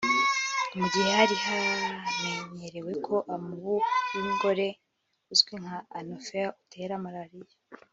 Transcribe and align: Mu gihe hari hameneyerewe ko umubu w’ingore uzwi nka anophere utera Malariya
Mu 0.77 0.85
gihe 0.93 1.09
hari 1.17 1.35
hameneyerewe 1.45 2.93
ko 3.05 3.15
umubu 3.35 3.73
w’ingore 4.11 4.67
uzwi 5.33 5.53
nka 5.61 5.77
anophere 5.97 6.47
utera 6.61 6.93
Malariya 7.05 7.55